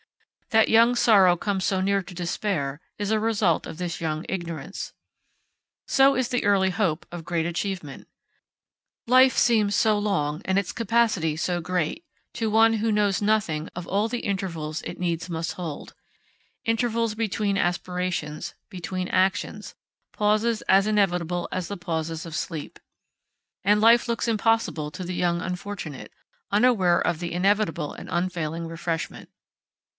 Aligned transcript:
That 0.49 0.67
young 0.67 0.95
sorrow 0.95 1.37
comes 1.37 1.63
so 1.63 1.79
near 1.79 2.01
to 2.01 2.13
despair 2.13 2.81
is 2.97 3.11
a 3.11 3.19
result 3.19 3.65
of 3.67 3.77
this 3.77 4.01
young 4.01 4.25
ignorance. 4.27 4.93
So 5.87 6.15
is 6.15 6.27
the 6.27 6.43
early 6.43 6.71
hope 6.71 7.05
of 7.09 7.23
great 7.23 7.45
achievement. 7.45 8.07
Life 9.07 9.37
seems 9.37 9.75
so 9.75 9.97
long, 9.97 10.41
and 10.43 10.57
its 10.57 10.73
capacity 10.73 11.37
so 11.37 11.61
great, 11.61 12.03
to 12.33 12.49
one 12.49 12.73
who 12.81 12.91
knows 12.91 13.21
nothing 13.21 13.69
of 13.77 13.87
all 13.87 14.09
the 14.09 14.19
intervals 14.21 14.81
it 14.81 14.99
needs 14.99 15.29
must 15.29 15.53
hold 15.53 15.93
intervals 16.65 17.13
between 17.15 17.57
aspirations, 17.57 18.55
between 18.69 19.07
actions, 19.07 19.75
pauses 20.11 20.63
as 20.63 20.87
inevitable 20.87 21.47
as 21.51 21.67
the 21.67 21.77
pauses 21.77 22.25
of 22.25 22.35
sleep. 22.35 22.77
And 23.63 23.79
life 23.79 24.07
looks 24.07 24.27
impossible 24.27 24.89
to 24.91 25.03
the 25.05 25.15
young 25.15 25.41
unfortunate, 25.41 26.11
unaware 26.49 26.99
of 26.99 27.19
the 27.19 27.31
inevitable 27.31 27.93
and 27.93 28.09
unfailing 28.11 28.67
refreshment. 28.67 29.29